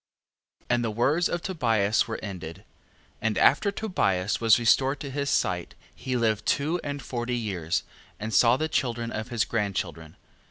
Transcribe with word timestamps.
14:1. 0.61 0.65
And 0.71 0.83
the 0.83 0.89
words 0.89 1.29
of 1.29 1.43
Tobias 1.43 2.07
were 2.07 2.19
ended. 2.23 2.65
And 3.21 3.37
after 3.37 3.71
Tobias 3.71 4.41
was 4.41 4.57
restored 4.57 4.99
to 5.01 5.11
his 5.11 5.29
sight, 5.29 5.75
he 5.93 6.17
lived 6.17 6.47
two 6.47 6.81
and 6.83 7.03
forty 7.03 7.37
years, 7.37 7.83
and 8.19 8.33
saw 8.33 8.57
the 8.57 8.67
children 8.67 9.11
of 9.11 9.27
his 9.27 9.45
grandchildren. 9.45 10.15